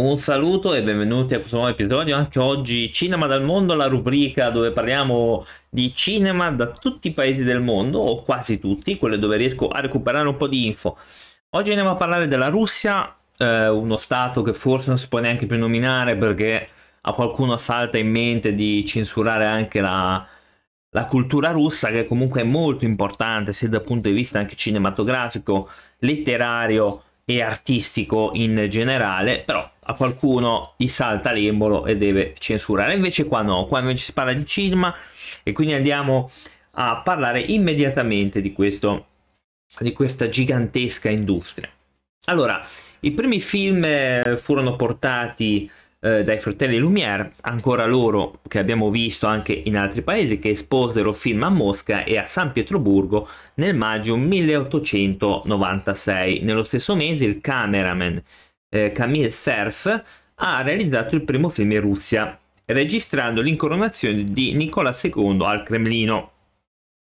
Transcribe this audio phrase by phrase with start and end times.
[0.00, 4.48] Un saluto e benvenuti a questo nuovo episodio, anche oggi Cinema dal mondo, la rubrica
[4.48, 9.36] dove parliamo di cinema da tutti i paesi del mondo, o quasi tutti, quelle dove
[9.36, 10.96] riesco a recuperare un po' di info.
[11.50, 15.44] Oggi andiamo a parlare della Russia, eh, uno stato che forse non si può neanche
[15.44, 16.66] più nominare perché
[17.02, 20.26] a qualcuno salta in mente di censurare anche la,
[20.92, 25.68] la cultura russa, che comunque è molto importante sia dal punto di vista anche cinematografico,
[25.98, 32.94] letterario e artistico in generale, però a qualcuno gli salta l'embolo e deve censurare.
[32.94, 34.92] Invece qua no, qua invece si parla di cinema
[35.44, 36.28] e quindi andiamo
[36.72, 39.06] a parlare immediatamente di, questo,
[39.78, 41.68] di questa gigantesca industria.
[42.26, 42.66] Allora,
[43.00, 49.26] i primi film eh, furono portati eh, dai fratelli Lumière, ancora loro che abbiamo visto
[49.26, 54.16] anche in altri paesi, che esposero film a Mosca e a San Pietroburgo nel maggio
[54.16, 56.40] 1896.
[56.40, 58.22] Nello stesso mese il cameraman
[58.70, 60.02] eh, Camille Cerf
[60.36, 66.30] ha realizzato il primo film in Russia, registrando l'incoronazione di Nicola II al Cremlino.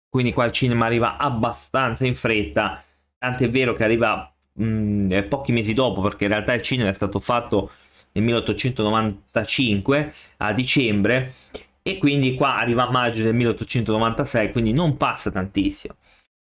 [0.09, 2.83] Quindi qua il cinema arriva abbastanza in fretta,
[3.17, 6.89] tant'è vero che arriva mh, mm, eh, pochi mesi dopo, perché in realtà il cinema
[6.89, 7.71] è stato fatto
[8.15, 11.33] nel 1895 a dicembre
[11.81, 15.95] e quindi qua arriva a maggio del 1896, quindi non passa tantissimo.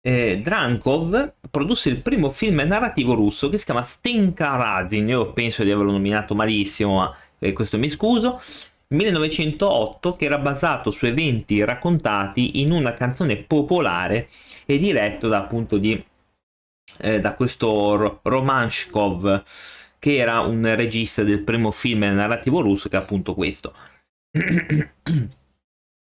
[0.00, 5.64] Eh, Drankov produsse il primo film narrativo russo che si chiama Stenka Razin, io penso
[5.64, 8.40] di averlo nominato malissimo, ma eh, questo mi scuso.
[8.88, 14.28] 1908 che era basato su eventi raccontati in una canzone popolare
[14.66, 16.00] e diretto da appunto di
[16.98, 19.42] eh, da questo Romanshkov
[20.04, 23.72] che era un regista del primo film narrativo russo che è appunto questo.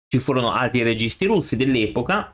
[0.07, 2.33] Ci furono altri registi russi dell'epoca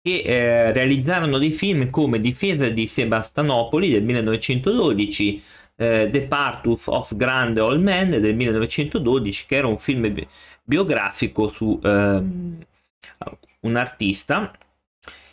[0.00, 5.42] che eh, realizzarono dei film come Difesa di Sebastanopoli del 1912,
[5.74, 10.24] eh, The Part of Grand Old Man del 1912, che era un film bi-
[10.62, 14.56] biografico su eh, un artista.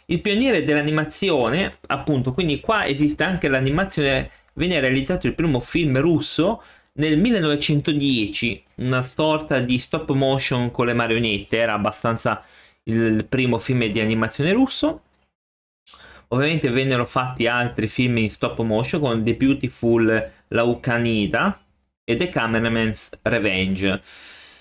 [0.05, 6.61] Il pioniere dell'animazione, appunto, quindi qua esiste anche l'animazione venne realizzato il primo film russo
[6.93, 12.43] nel 1910, una sorta di stop motion con le marionette, era abbastanza
[12.83, 15.03] il primo film di animazione russo.
[16.31, 21.57] Ovviamente vennero fatti altri film in stop motion con The Beautiful Laucanida
[22.03, 24.01] e The Cameraman's Revenge.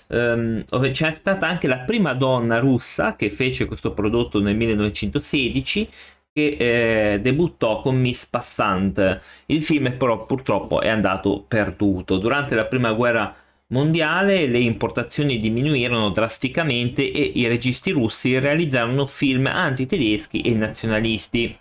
[0.07, 5.87] Um, c'è stata anche la prima donna russa che fece questo prodotto nel 1916
[6.31, 9.19] che eh, debuttò con Miss Passant.
[9.47, 12.17] Il film però purtroppo è andato perduto.
[12.17, 13.35] Durante la prima guerra
[13.67, 21.57] mondiale le importazioni diminuirono drasticamente e i registi russi realizzarono film anti-tedeschi e nazionalisti.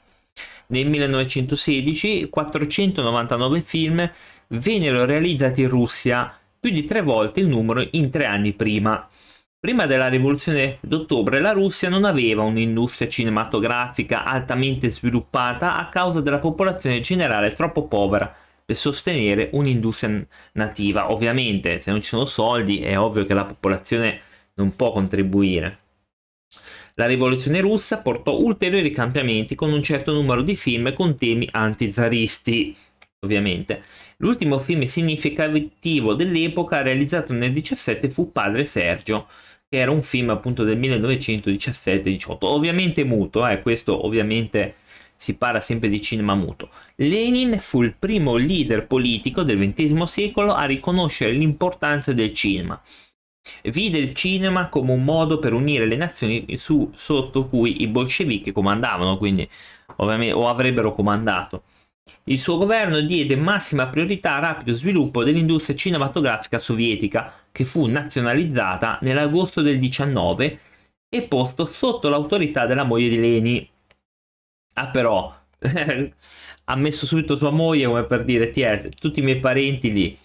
[0.70, 4.10] Nel 1916 499 film
[4.48, 9.08] vennero realizzati in Russia, più di tre volte il numero in tre anni prima.
[9.60, 16.38] Prima della rivoluzione d'ottobre la Russia non aveva un'industria cinematografica altamente sviluppata a causa della
[16.38, 18.32] popolazione generale troppo povera
[18.64, 21.10] per sostenere un'industria nativa.
[21.10, 24.20] Ovviamente se non ci sono soldi è ovvio che la popolazione
[24.54, 25.78] non può contribuire.
[26.94, 32.76] La rivoluzione russa portò ulteriori cambiamenti con un certo numero di film con temi antizaristi
[33.20, 33.82] ovviamente.
[34.18, 39.26] L'ultimo film significativo dell'epoca realizzato nel 17 fu Padre Sergio,
[39.68, 44.76] che era un film appunto del 1917-18, ovviamente muto, eh, questo ovviamente
[45.16, 46.70] si parla sempre di cinema muto.
[46.96, 52.80] Lenin fu il primo leader politico del XX secolo a riconoscere l'importanza del cinema.
[53.64, 58.52] Vide il cinema come un modo per unire le nazioni su, sotto cui i bolscevichi
[58.52, 59.48] comandavano, quindi
[59.96, 61.64] ovviamente o avrebbero comandato.
[62.24, 68.98] Il suo governo diede massima priorità al rapido sviluppo dell'industria cinematografica sovietica, che fu nazionalizzata
[69.02, 70.58] nell'agosto del 19
[71.08, 73.70] e posto sotto l'autorità della moglie di Leni.
[74.74, 75.34] Ah però,
[76.64, 78.52] ha messo subito sua moglie come per dire,
[78.98, 80.18] tutti i miei parenti lì.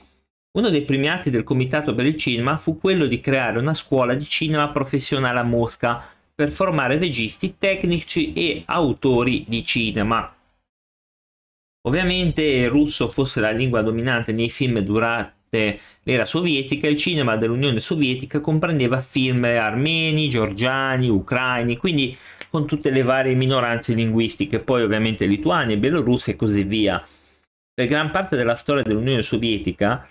[0.56, 4.14] Uno dei primi atti del Comitato per il Cinema fu quello di creare una scuola
[4.14, 6.06] di cinema professionale a Mosca
[6.36, 10.32] per formare registi, tecnici e autori di cinema.
[11.86, 17.80] Ovviamente il russo fosse la lingua dominante nei film durante l'era sovietica, il cinema dell'Unione
[17.80, 22.18] Sovietica comprendeva film armeni, georgiani, ucraini, quindi
[22.50, 27.04] con tutte le varie minoranze linguistiche, poi ovviamente lituani, belorussi e così via.
[27.74, 30.08] Per gran parte della storia dell'Unione Sovietica,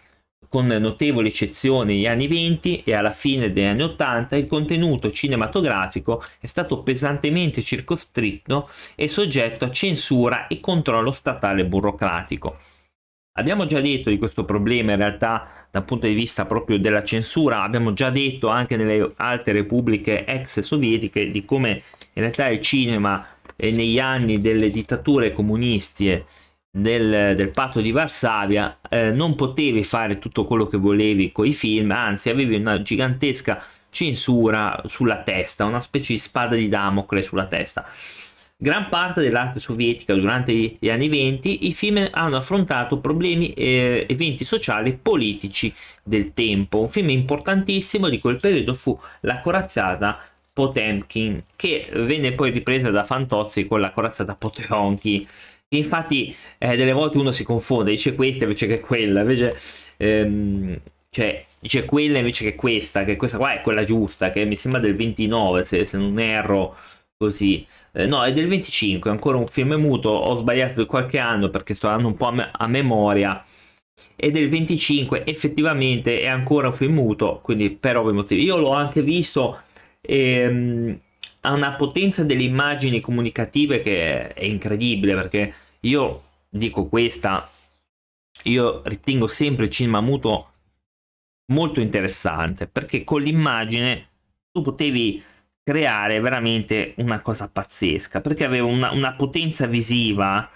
[0.52, 6.22] con notevoli eccezioni negli anni 20 e alla fine degli anni 80 il contenuto cinematografico
[6.38, 12.58] è stato pesantemente circoscritto e soggetto a censura e controllo statale burocratico.
[13.38, 17.62] Abbiamo già detto di questo problema in realtà dal punto di vista proprio della censura,
[17.62, 21.82] abbiamo già detto anche nelle altre repubbliche ex sovietiche di come
[22.12, 23.26] in realtà il cinema
[23.56, 26.22] eh, negli anni delle dittature comunisti
[26.74, 31.52] del, del patto di Varsavia eh, non potevi fare tutto quello che volevi con i
[31.52, 37.46] film, anzi avevi una gigantesca censura sulla testa, una specie di spada di Damocle sulla
[37.46, 37.86] testa
[38.62, 44.06] gran parte dell'arte sovietica durante gli anni 20 i film hanno affrontato problemi e eh,
[44.08, 46.78] eventi sociali e politici del tempo.
[46.78, 50.20] Un film importantissimo di quel periodo fu La corazzata
[50.52, 55.26] Potemkin, che venne poi ripresa da Fantozzi con la corazzata Potemkin.
[55.68, 59.56] Infatti, eh, delle volte uno si confonde, dice questa invece che quella, invece,
[59.96, 60.78] ehm,
[61.08, 64.80] cioè, dice quella invece che questa, che questa qua è quella giusta, che mi sembra
[64.80, 66.76] del 29, se, se non erro
[67.16, 67.66] così.
[67.92, 71.48] Eh, no, è del 25, è ancora un film muto, ho sbagliato di qualche anno
[71.50, 73.44] perché sto andando un po' a, me- a memoria.
[74.16, 78.42] È del 25, effettivamente è ancora un film muto, quindi per ovvi motivi.
[78.42, 79.60] Io l'ho anche visto,
[80.02, 81.00] ehm,
[81.40, 87.50] ha una potenza delle immagini comunicative che è incredibile perché io dico questa,
[88.44, 90.50] io ritengo sempre il cinema muto
[91.52, 94.08] molto interessante perché con l'immagine
[94.50, 95.22] tu potevi
[95.64, 100.48] creare veramente una cosa pazzesca perché aveva una, una potenza visiva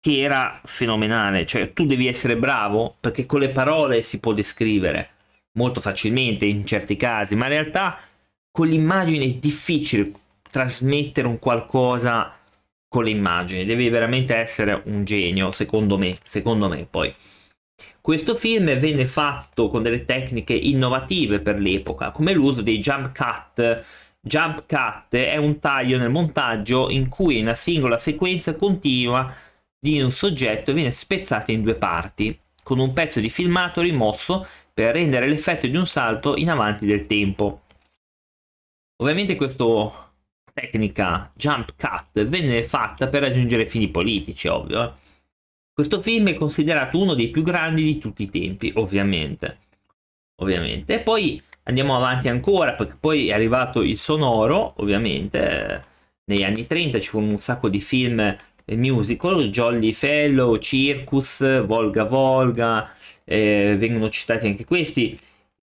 [0.00, 1.44] che era fenomenale.
[1.44, 5.10] Cioè, tu devi essere bravo perché con le parole si può descrivere
[5.58, 7.98] molto facilmente in certi casi, ma in realtà
[8.56, 10.12] con l'immagine è difficile
[10.50, 12.34] trasmettere un qualcosa
[12.88, 13.66] con le immagini.
[13.66, 16.16] Devi veramente essere un genio, secondo me.
[16.22, 17.12] Secondo me, poi.
[18.00, 23.84] Questo film venne fatto con delle tecniche innovative per l'epoca, come l'uso dei jump cut
[24.22, 29.32] Jump cut è un taglio nel montaggio in cui una singola sequenza continua
[29.78, 34.94] di un soggetto viene spezzata in due parti, con un pezzo di filmato rimosso per
[34.94, 37.65] rendere l'effetto di un salto in avanti del tempo.
[38.98, 39.64] Ovviamente questa
[40.52, 44.84] tecnica jump cut venne fatta per raggiungere fini politici, ovvio.
[44.84, 44.92] Eh.
[45.72, 49.58] Questo film è considerato uno dei più grandi di tutti i tempi, ovviamente.
[50.36, 50.94] Ovviamente.
[50.94, 55.84] E poi andiamo avanti ancora perché poi è arrivato il sonoro ovviamente
[56.24, 62.92] negli anni 30 ci furono un sacco di film musical Jolly Fellow, Circus, Volga Volga
[63.24, 65.18] eh, vengono citati anche questi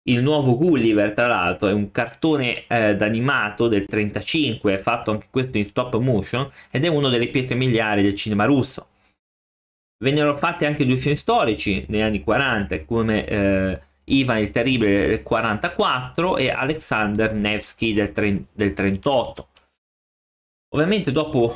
[0.10, 5.58] il nuovo Gulliver tra l'altro è un cartone eh, d'animato del 35 fatto anche questo
[5.58, 8.88] in stop motion ed è uno delle pietre miliari del cinema russo
[10.04, 15.24] vennero fatti anche due film storici negli anni 40 come eh, Ivan il Terribile del
[15.24, 19.48] 44 e Alexander Nevsky del, tre, del 38.
[20.74, 21.56] Ovviamente dopo,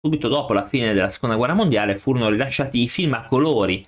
[0.00, 3.84] subito dopo la fine della seconda guerra mondiale furono rilasciati i film a colori,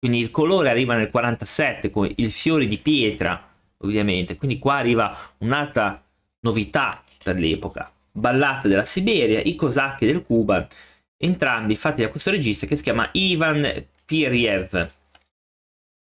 [0.00, 3.48] quindi il colore arriva nel 47 con il fiori di pietra
[3.82, 6.02] ovviamente, quindi qua arriva un'altra
[6.40, 7.92] novità per l'epoca.
[8.10, 10.66] Ballate della Siberia, i cosacchi del Cuba,
[11.16, 14.98] entrambi fatti da questo regista che si chiama Ivan Piriev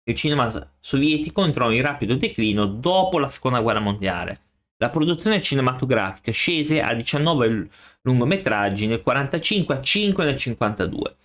[0.08, 4.40] il cinema sovietico entrò in rapido declino dopo la seconda guerra mondiale.
[4.78, 7.68] La produzione cinematografica scese a 19
[8.04, 11.16] lungometraggi nel 1945 a 5 nel 1952.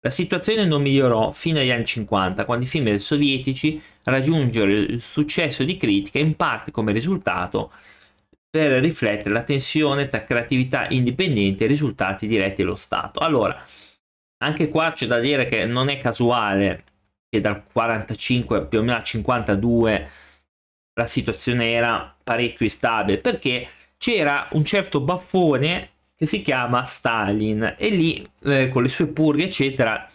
[0.00, 5.64] La situazione non migliorò fino agli anni 50, quando i film sovietici raggiunsero il successo
[5.64, 7.72] di critica in parte come risultato
[8.48, 13.18] per riflettere la tensione tra creatività indipendente e risultati diretti dello Stato.
[13.18, 13.60] Allora,
[14.44, 16.84] anche qua c'è da dire che non è casuale
[17.28, 20.10] che dal 45 più o meno al 52
[20.94, 23.68] la situazione era parecchio instabile perché
[23.98, 27.76] c'era un certo baffone che si chiama Stalin.
[27.78, 30.10] E lì eh, con le sue purghe eccetera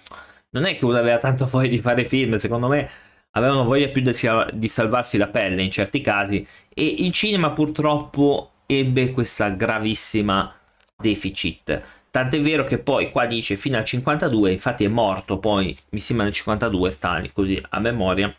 [0.49, 2.89] non è che uno aveva tanto voglia di fare film secondo me
[3.35, 6.45] avevano voglia più di, salvarsi la pelle in certi casi.
[6.73, 10.53] E il cinema purtroppo ebbe questa gravissima
[10.95, 11.81] deficit.
[12.11, 16.25] Tant'è vero che poi qua dice fino al 52, infatti è morto poi, mi sembra
[16.25, 18.35] nel 52 Stalin, così a memoria,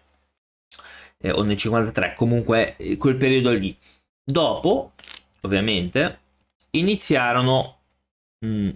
[1.18, 3.76] eh, o nel 53, comunque eh, quel periodo lì.
[4.22, 4.92] Dopo,
[5.40, 6.20] ovviamente,
[6.78, 7.80] iniziarono
[8.38, 8.70] mh, mm,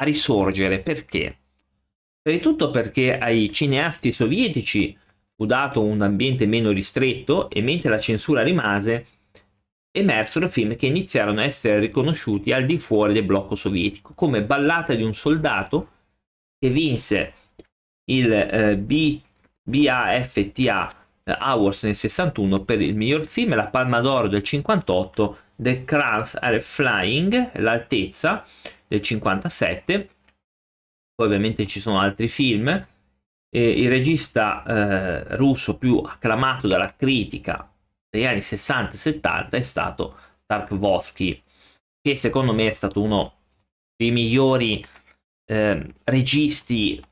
[0.00, 1.38] a risorgere, perché?
[2.20, 4.96] Prima di tutto perché ai cineasti sovietici
[5.34, 9.06] fu dato un ambiente meno ristretto e mentre la censura rimase,
[9.90, 14.94] emersero film che iniziarono a essere riconosciuti al di fuori del blocco sovietico, come Ballata
[14.94, 15.90] di un soldato,
[16.58, 17.32] che vinse
[18.10, 19.20] il eh, B,
[19.62, 20.90] BAFTA
[21.24, 26.36] eh, Awards nel 61 per il miglior film, la Palma d'Oro del 58, The Crowns
[26.40, 28.44] Are Flying, l'altezza
[28.86, 30.08] del 57,
[31.14, 37.68] poi ovviamente ci sono altri film, eh, il regista eh, russo più acclamato dalla critica
[38.08, 41.42] degli anni 60 e 70 è stato Tarkovsky,
[42.00, 43.34] che secondo me è stato uno
[43.96, 44.84] dei migliori
[45.44, 47.02] eh, registi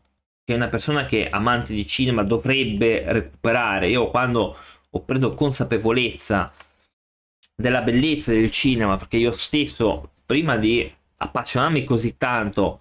[0.45, 3.89] che una persona che è amante di cinema dovrebbe recuperare.
[3.89, 4.57] Io quando
[4.89, 6.53] ho preso consapevolezza
[7.57, 12.81] della bellezza del cinema, perché io stesso, prima di appassionarmi così tanto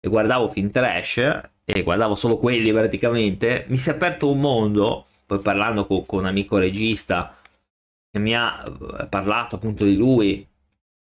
[0.00, 1.16] e guardavo film trash,
[1.64, 6.20] e guardavo solo quelli praticamente, mi si è aperto un mondo, poi parlando con, con
[6.20, 7.36] un amico regista
[8.10, 10.46] che mi ha eh, parlato appunto di lui,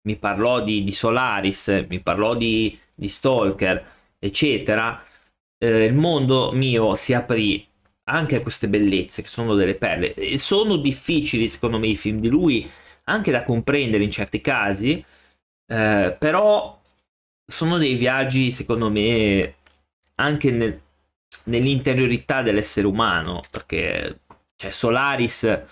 [0.04, 3.84] mi parlò di, di Solaris, mi parlò di, di Stalker,
[4.18, 5.02] eccetera,
[5.58, 7.66] eh, il mondo mio si aprì
[8.04, 10.14] anche a queste bellezze che sono delle perle.
[10.14, 12.68] E sono difficili secondo me i film di lui
[13.04, 15.04] anche da comprendere in certi casi,
[15.66, 16.80] eh, però
[17.44, 19.54] sono dei viaggi secondo me
[20.16, 20.80] anche nel,
[21.44, 24.20] nell'interiorità dell'essere umano, perché
[24.56, 25.62] cioè, Solaris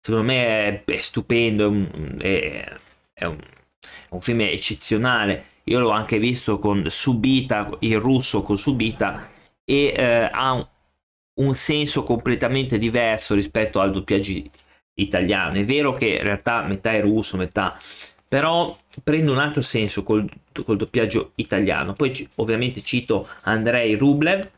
[0.00, 2.76] secondo me è, è stupendo, è un, è,
[3.12, 5.46] è, un, è un film eccezionale.
[5.64, 9.30] Io l'ho anche visto con Subita, il russo con Subita,
[9.64, 10.66] e eh, ha un,
[11.34, 14.42] un, senso completamente diverso rispetto al doppiaggio
[14.94, 15.58] italiano.
[15.58, 17.78] È vero che in realtà metà è russo, metà...
[18.26, 20.28] però prende un altro senso col,
[20.64, 21.92] col doppiaggio italiano.
[21.92, 24.50] Poi ovviamente cito Andrei Rublev,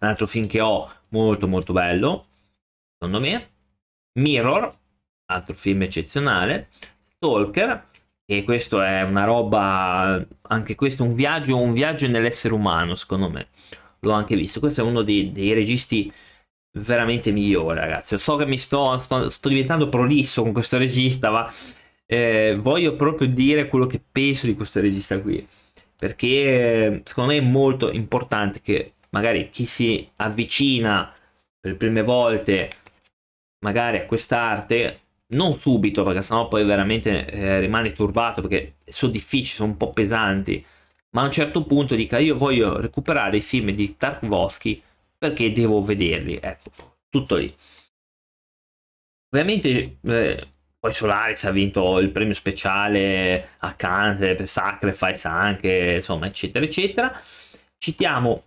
[0.00, 2.26] un altro film che ho molto molto bello,
[2.98, 3.50] secondo me.
[4.18, 4.78] Mirror,
[5.26, 6.68] altro film eccezionale.
[7.00, 7.86] Stalker,
[8.24, 13.30] e questo è una roba, anche questo è un viaggio, un viaggio nell'essere umano, secondo
[13.30, 13.48] me
[14.00, 14.60] l'ho anche visto.
[14.60, 16.10] Questo è uno dei, dei registi
[16.72, 18.18] veramente migliori, ragazzi.
[18.18, 21.50] So che mi sto, sto, sto diventando prolisso con questo regista, ma
[22.06, 25.46] eh, voglio proprio dire quello che penso di questo regista qui.
[25.96, 31.12] Perché secondo me è molto importante che magari chi si avvicina
[31.60, 32.70] per le prime volte
[33.64, 35.00] magari a quest'arte
[35.32, 39.90] non subito perché sennò poi veramente eh, rimane turbato perché sono difficili, sono un po'
[39.90, 40.64] pesanti
[41.10, 44.82] ma a un certo punto dica io voglio recuperare i film di Tarkovsky
[45.22, 46.72] perché devo vederli, ecco,
[47.08, 47.54] tutto lì.
[49.30, 50.46] Ovviamente eh,
[50.80, 57.22] poi Solaris ha vinto il premio speciale a Cannes per Sacrifice anche, insomma, eccetera, eccetera.
[57.78, 58.42] Citiamo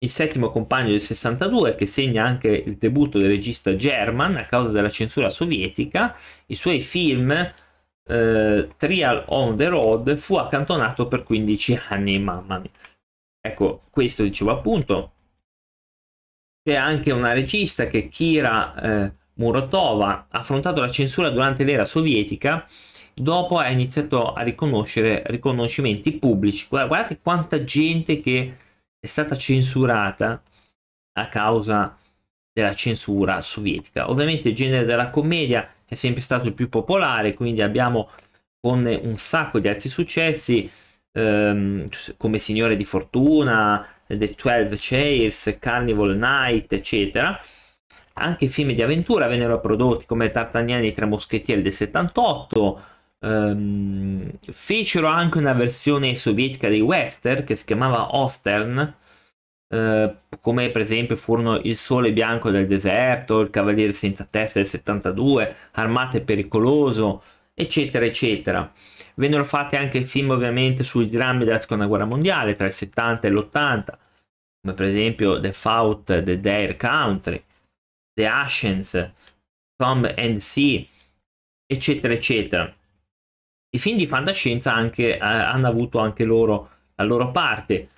[0.00, 4.72] il settimo compagno del 62 che segna anche il debutto del regista German a causa
[4.72, 6.16] della censura sovietica.
[6.46, 12.72] I suoi film eh, Trial on the Road fu accantonato per 15 anni, mamma mia.
[13.40, 15.12] Ecco, questo dicevo appunto.
[16.64, 22.64] C'è anche una regista che Kira eh, Murotova ha affrontato la censura durante l'era sovietica,
[23.14, 26.66] dopo ha iniziato a riconoscere riconoscimenti pubblici.
[26.68, 28.56] Guardate quanta gente che
[29.00, 30.40] è stata censurata
[31.14, 31.96] a causa
[32.52, 34.08] della censura sovietica.
[34.08, 38.08] Ovviamente il genere della commedia è sempre stato il più popolare, quindi abbiamo
[38.60, 40.70] con un sacco di altri successi
[41.12, 43.84] ehm, come Signore di Fortuna,
[44.16, 47.40] The 12 Chairs, Carnival Night, eccetera.
[48.14, 52.82] Anche film di avventura vennero prodotti come Tartagnani e i Tre Moschettieri del 78.
[53.20, 58.94] Ehm, fecero anche una versione sovietica dei western che si chiamava Ostern,
[59.68, 64.68] eh, come per esempio furono Il Sole Bianco del Deserto, Il Cavaliere Senza Testa del
[64.68, 67.22] 72, Armate Pericoloso,
[67.54, 68.70] eccetera, eccetera.
[69.14, 73.30] Vennero fatti anche film ovviamente sui drammi della seconda guerra mondiale tra il 70 e
[73.30, 73.84] l'80,
[74.60, 77.42] come per esempio The Fault, The Dare Country,
[78.14, 79.12] The Ashes,
[79.76, 80.84] Tom and Sea,
[81.66, 82.74] eccetera, eccetera.
[83.74, 87.88] I film di fantascienza anche, eh, hanno avuto anche loro la loro parte.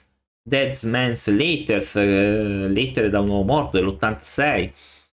[0.46, 4.72] Dead Man's Letters, eh, Lettere da un uomo morto dell'86,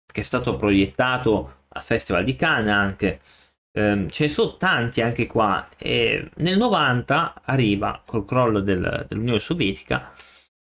[0.06, 3.20] che è stato proiettato al Festival di Cannes anche.
[3.76, 5.68] Eh, ce ne sono tanti anche qua.
[5.76, 10.12] E nel 90 arriva, col crollo del, dell'Unione Sovietica,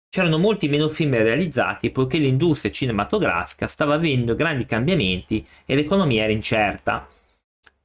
[0.09, 6.33] c'erano molti meno film realizzati poiché l'industria cinematografica stava avendo grandi cambiamenti e l'economia era
[6.33, 7.07] incerta.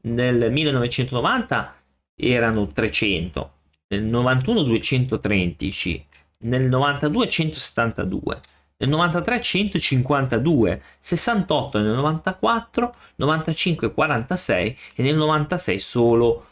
[0.04, 1.76] Nel 1990
[2.16, 3.52] erano 300,
[3.90, 6.06] nel 91 213,
[6.40, 8.42] nel 92 172,
[8.78, 16.46] nel 93 152, 68 nel 94, 95 46 e nel 96 solo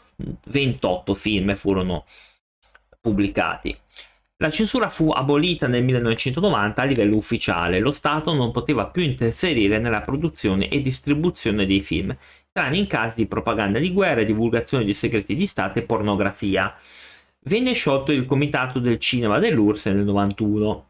[0.46, 2.04] 28 film furono
[3.00, 3.76] pubblicati.
[4.38, 9.78] La censura fu abolita nel 1990 a livello ufficiale, lo Stato non poteva più interferire
[9.78, 12.14] nella produzione e distribuzione dei film,
[12.52, 16.74] tranne in casi di propaganda di guerra, divulgazione di segreti di Stato e pornografia
[17.46, 20.86] venne sciolto il Comitato del Cinema dell'URSS nel 91.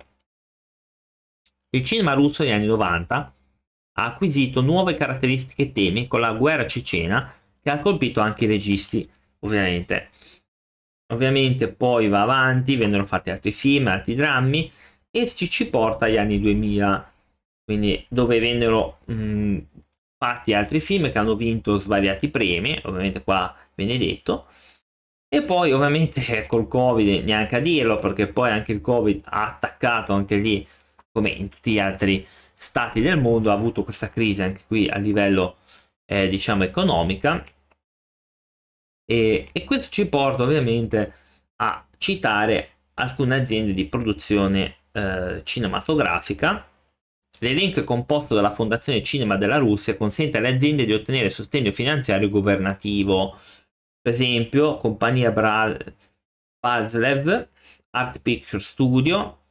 [1.77, 3.35] Il cinema russo negli anni 90
[3.99, 8.49] ha acquisito nuove caratteristiche e temi con la guerra cecena che ha colpito anche i
[8.49, 9.09] registi,
[9.41, 10.11] ovviamente.
[11.13, 14.71] Ovviamente poi va avanti, vennero fatti altri film, altri drammi
[15.11, 17.13] e ci, ci porta agli anni 2000,
[17.65, 19.59] quindi dove vennero mh,
[20.19, 24.47] fatti altri film che hanno vinto svariati premi, ovviamente qua Benedetto.
[25.29, 30.13] E poi ovviamente col Covid neanche a dirlo, perché poi anche il Covid ha attaccato
[30.13, 30.67] anche lì,
[31.17, 34.99] come in tutti gli altri stati del mondo, ha avuto questa crisi anche qui a
[34.99, 35.57] livello
[36.05, 37.43] eh, diciamo economica.
[39.09, 41.15] E, e questo ci porta ovviamente
[41.57, 46.67] a citare alcune aziende di produzione eh, cinematografica
[47.41, 53.37] L'elenco composto dalla Fondazione Cinema della Russia consente alle aziende di ottenere sostegno finanziario governativo.
[54.01, 55.77] Per esempio, compagnia Bra-
[56.59, 57.49] Bazlev,
[57.91, 59.46] Art Picture Studio,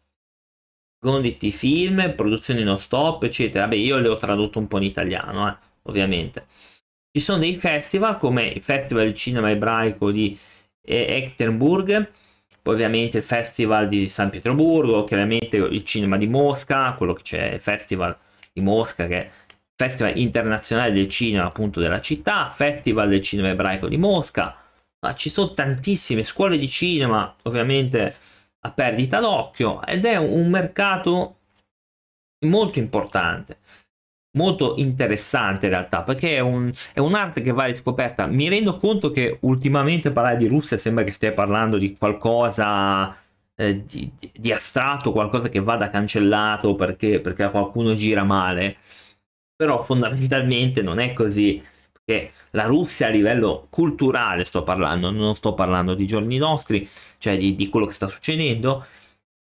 [1.06, 3.68] Gonditi Film, produzioni non stop, eccetera.
[3.68, 6.48] Beh, io le ho tradotto un po' in italiano, eh, ovviamente.
[7.12, 10.36] Ci sono dei festival come il Festival di Cinema Ebraico di
[10.82, 12.10] Ekaterinburg,
[12.60, 17.54] poi ovviamente il Festival di San Pietroburgo, chiaramente il cinema di Mosca, quello che c'è
[17.54, 18.18] il Festival
[18.52, 19.32] di Mosca che è il
[19.76, 24.58] Festival internazionale del cinema appunto della città, Festival del cinema ebraico di Mosca,
[25.02, 28.14] ma ci sono tantissime scuole di cinema ovviamente
[28.66, 31.38] a perdita d'occhio ed è un mercato
[32.46, 33.58] molto importante
[34.36, 38.26] molto interessante in realtà perché è, un, è, un'arte che va riscoperta.
[38.28, 43.16] Mi rendo conto che ultimamente parlare di Russia sembra che stia parlando di qualcosa
[43.56, 48.78] eh, di, di, astratto qualcosa che vada cancellato perché, perché qualcuno gira male.
[49.56, 51.64] Però fondamentalmente non è così
[52.06, 57.36] perché la Russia a livello culturale sto parlando non sto parlando di giorni nostri cioè
[57.36, 58.86] di, di quello che sta succedendo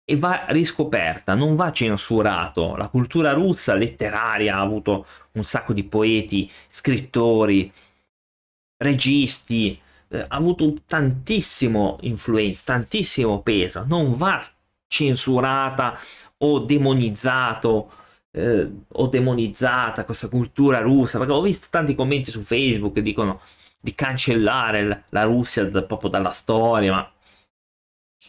[0.03, 2.75] e va riscoperta, non va censurato.
[2.75, 7.71] La cultura russa letteraria ha avuto un sacco di poeti, scrittori,
[8.77, 14.43] registi, eh, ha avuto tantissimo influenza, tantissimo peso, non va
[14.87, 15.97] censurata
[16.39, 17.91] o demonizzato
[18.31, 23.41] eh, o demonizzata questa cultura russa, perché ho visto tanti commenti su Facebook che dicono
[23.79, 27.11] di cancellare la Russia da, proprio dalla storia, ma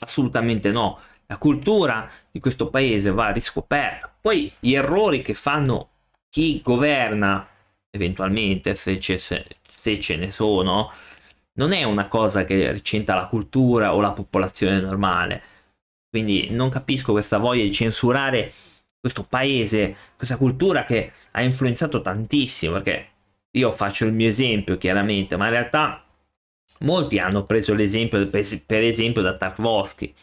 [0.00, 4.12] assolutamente no la cultura di questo paese va riscoperta.
[4.20, 5.88] Poi gli errori che fanno
[6.28, 7.46] chi governa,
[7.90, 10.92] eventualmente, se, se, se ce ne sono,
[11.54, 15.42] non è una cosa che ricenta la cultura o la popolazione normale.
[16.10, 18.52] Quindi non capisco questa voglia di censurare
[19.02, 23.08] questo paese, questa cultura che ha influenzato tantissimo, perché
[23.50, 26.04] io faccio il mio esempio chiaramente, ma in realtà
[26.80, 30.14] molti hanno preso l'esempio per esempio da Tarkovsky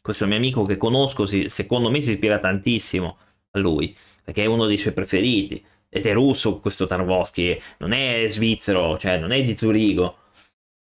[0.00, 3.18] questo mio amico che conosco, secondo me si ispira tantissimo
[3.52, 5.64] a lui, perché è uno dei suoi preferiti.
[5.88, 10.16] Ed è russo questo Tarkovsky, non è svizzero, cioè non è di Zurigo.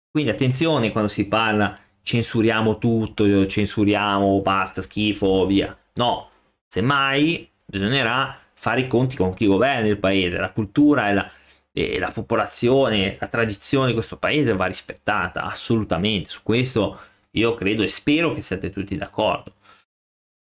[0.09, 5.75] Quindi attenzione quando si parla censuriamo tutto, censuriamo, basta, schifo, via.
[5.93, 6.29] No,
[6.71, 11.31] semmai bisognerà fare i conti con chi governa il paese, la cultura e la,
[11.73, 16.29] e la popolazione, la tradizione di questo paese va rispettata assolutamente.
[16.29, 16.97] Su questo
[17.31, 19.55] io credo e spero che siate tutti d'accordo.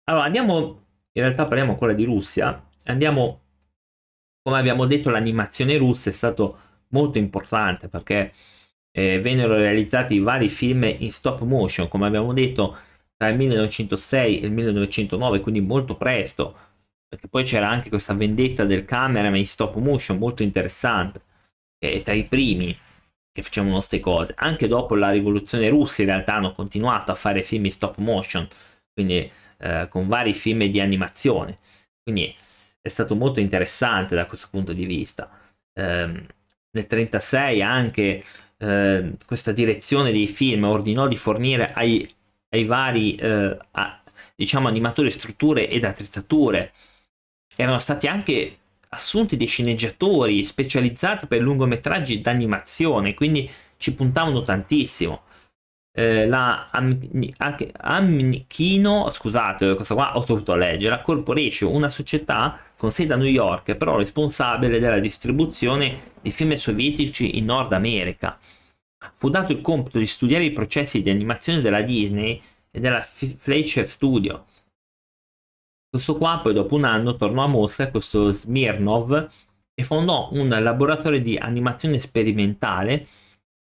[0.08, 0.56] Allora, andiamo,
[1.12, 3.42] in realtà parliamo ancora di Russia, andiamo,
[4.42, 6.58] come abbiamo detto, l'animazione russa è stato
[6.88, 8.32] molto importante perché
[8.90, 12.76] eh, vennero realizzati vari film in stop motion, come abbiamo detto,
[13.16, 16.57] tra il 1906 e il 1909, quindi molto presto,
[17.09, 21.22] perché poi c'era anche questa vendetta del cameraman in stop motion molto interessante,
[21.79, 22.76] è tra i primi
[23.33, 24.35] che facevano queste cose.
[24.37, 28.48] Anche dopo la rivoluzione russa in realtà hanno continuato a fare film in stop motion,
[28.92, 31.59] quindi eh, con vari film di animazione.
[32.02, 32.35] Quindi
[32.81, 35.29] è stato molto interessante da questo punto di vista.
[35.72, 35.83] Eh,
[36.76, 38.22] nel 1936 anche
[38.59, 42.09] eh, questa direzione dei film ordinò di fornire ai,
[42.56, 44.00] ai vari eh, a,
[44.34, 46.72] diciamo animatori strutture ed attrezzature.
[47.56, 48.58] Erano stati anche
[48.90, 55.22] assunti dei sceneggiatori specializzati per lungometraggi d'animazione, quindi ci puntavano tantissimo.
[55.98, 56.68] Eh, la
[57.80, 63.26] Amchino, scusate, questa qua ho dovuto leggere, la Corporation, una società con sede a New
[63.26, 68.38] York, però responsabile della distribuzione di film sovietici in Nord America.
[69.14, 72.40] Fu dato il compito di studiare i processi di animazione della Disney
[72.70, 74.44] e della Fleischer Studio
[75.96, 79.30] questo qua poi dopo un anno tornò a Mosca, questo Smirnov,
[79.72, 83.06] e fondò un laboratorio di animazione sperimentale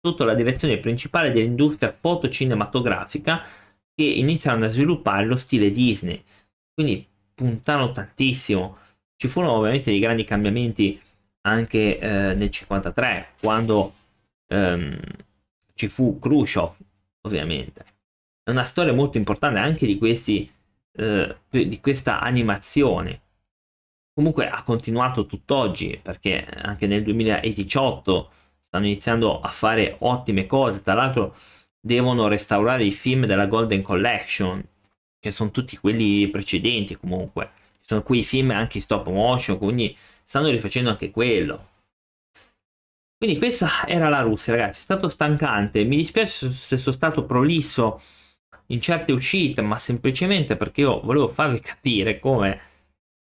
[0.00, 3.44] sotto la direzione principale dell'industria fotocinematografica
[3.94, 6.20] che iniziarono a sviluppare lo stile Disney.
[6.74, 8.78] Quindi puntarono tantissimo.
[9.16, 11.00] Ci furono ovviamente dei grandi cambiamenti
[11.42, 13.94] anche eh, nel 53, quando
[14.48, 14.98] ehm,
[15.74, 16.72] ci fu Khrushchev,
[17.22, 17.84] ovviamente.
[18.42, 20.50] È una storia molto importante anche di, questi,
[20.92, 23.20] eh, di questa animazione.
[24.12, 28.30] Comunque ha continuato tutt'oggi, perché anche nel 2018
[28.60, 30.82] stanno iniziando a fare ottime cose.
[30.82, 31.36] Tra l'altro
[31.80, 34.62] devono restaurare i film della Golden Collection,
[35.20, 37.50] che sono tutti quelli precedenti comunque.
[37.80, 41.76] Sono quei film anche in stop motion, quindi stanno rifacendo anche quello.
[43.18, 44.78] Quindi questa era la Russia, ragazzi.
[44.78, 45.82] È stato stancante.
[45.82, 48.00] Mi dispiace se sono stato prolisso
[48.66, 52.60] in certe uscite, ma semplicemente perché io volevo farvi capire come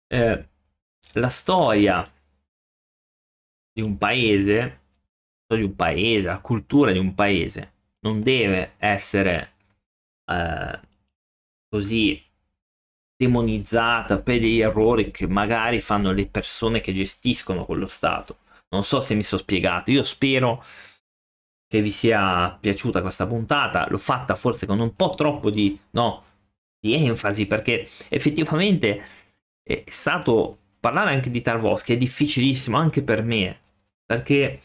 [0.06, 0.48] eh,
[1.14, 2.08] la storia
[3.72, 4.80] di un paese,
[5.52, 9.54] di un paese, la cultura di un paese non deve essere
[10.26, 10.80] eh,
[11.68, 12.22] così
[13.16, 18.38] demonizzata per degli errori che magari fanno le persone che gestiscono quello Stato.
[18.72, 20.62] Non so se mi sono spiegato, io spero
[21.66, 26.24] che vi sia piaciuta questa puntata, l'ho fatta forse con un po' troppo di, no,
[26.78, 29.02] di enfasi perché effettivamente
[29.62, 33.60] è stato parlare anche di Tarkovsky è difficilissimo anche per me
[34.04, 34.60] perché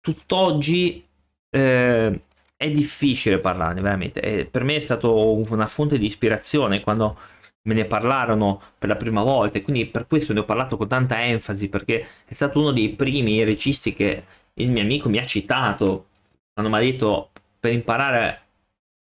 [0.00, 1.06] tutt'oggi
[1.50, 2.20] eh,
[2.56, 4.20] è difficile parlarne, veramente.
[4.20, 7.18] E per me è stato una fonte di ispirazione quando
[7.64, 10.88] me ne parlarono per la prima volta e quindi per questo ne ho parlato con
[10.88, 15.26] tanta enfasi perché è stato uno dei primi registi che il mio amico mi ha
[15.26, 16.06] citato
[16.52, 18.40] quando mi ha detto per imparare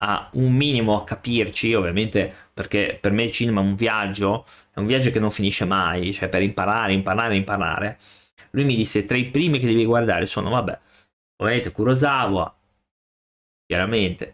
[0.03, 4.79] a un minimo a capirci, ovviamente perché per me il cinema è un viaggio, è
[4.79, 7.97] un viaggio che non finisce mai, cioè per imparare, imparare, imparare.
[8.51, 10.79] Lui mi disse tra i primi che devi guardare sono, vabbè,
[11.37, 12.53] ovviamente Kurosawa,
[13.65, 14.33] chiaramente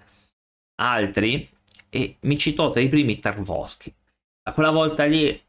[0.82, 1.50] altri
[1.90, 3.94] e mi citò tra i primi Tarkovsky.
[4.50, 5.40] A quella volta lì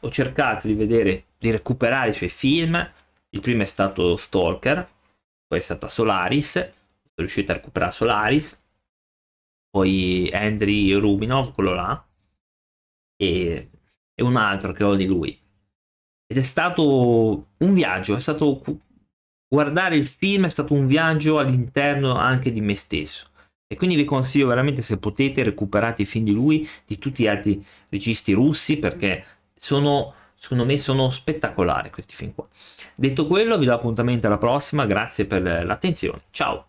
[0.00, 2.74] ho cercato di vedere, di recuperare i suoi film.
[3.28, 4.84] Il primo è stato Stalker,
[5.46, 6.72] poi è stata Solaris, sono
[7.14, 8.66] riuscito a recuperare Solaris,
[9.70, 12.04] poi Andrei Rubinov, quello là,
[13.16, 13.70] e,
[14.12, 15.38] e un altro che ho di lui.
[16.26, 18.60] Ed è stato un viaggio, è stato
[19.46, 23.30] guardare il film è stato un viaggio all'interno anche di me stesso.
[23.68, 27.26] E quindi vi consiglio veramente, se potete, recuperate i film di lui, di tutti gli
[27.26, 29.24] altri registi russi, perché
[29.56, 32.46] sono, secondo me, sono spettacolari questi film qua.
[32.94, 36.66] Detto quello, vi do appuntamento alla prossima, grazie per l'attenzione, ciao!